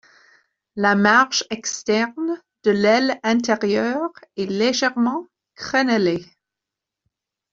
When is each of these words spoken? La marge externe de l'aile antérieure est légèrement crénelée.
La 0.75 0.95
marge 0.95 1.43
externe 1.51 2.41
de 2.63 2.71
l'aile 2.71 3.19
antérieure 3.23 4.09
est 4.35 4.47
légèrement 4.47 5.27
crénelée. 5.53 6.25